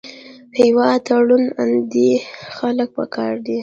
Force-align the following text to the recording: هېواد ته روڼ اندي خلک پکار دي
هېواد 0.59 0.97
ته 1.05 1.13
روڼ 1.27 1.43
اندي 1.61 2.09
خلک 2.57 2.89
پکار 2.97 3.33
دي 3.45 3.57